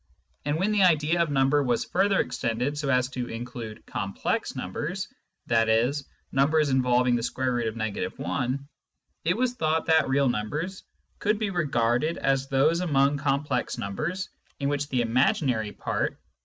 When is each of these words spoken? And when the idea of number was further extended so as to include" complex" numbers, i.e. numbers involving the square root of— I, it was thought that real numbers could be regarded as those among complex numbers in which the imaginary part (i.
And 0.45 0.57
when 0.57 0.71
the 0.71 0.81
idea 0.81 1.21
of 1.21 1.29
number 1.29 1.61
was 1.61 1.85
further 1.85 2.19
extended 2.19 2.75
so 2.75 2.89
as 2.89 3.07
to 3.09 3.27
include" 3.27 3.85
complex" 3.85 4.55
numbers, 4.55 5.07
i.e. 5.51 5.93
numbers 6.31 6.69
involving 6.71 7.15
the 7.15 7.21
square 7.21 7.53
root 7.53 7.67
of— 7.67 7.79
I, 7.79 8.59
it 9.23 9.37
was 9.37 9.53
thought 9.53 9.85
that 9.85 10.09
real 10.09 10.27
numbers 10.27 10.81
could 11.19 11.37
be 11.37 11.51
regarded 11.51 12.17
as 12.17 12.47
those 12.47 12.79
among 12.81 13.17
complex 13.19 13.77
numbers 13.77 14.29
in 14.59 14.69
which 14.69 14.89
the 14.89 15.01
imaginary 15.01 15.71
part 15.71 16.13
(i. 16.13 16.17